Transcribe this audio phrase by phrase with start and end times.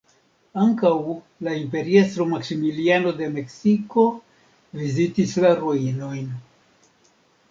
[0.59, 0.91] Ankaŭ
[1.47, 4.05] la imperiestro Maksimiliano de Meksiko
[4.81, 6.25] vizitis la ruinojn.